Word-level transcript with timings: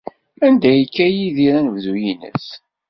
Anda 0.45 0.67
ay 0.71 0.77
yekka 0.79 1.07
Yidir 1.07 1.51
anebdu-nnes? 1.57 2.45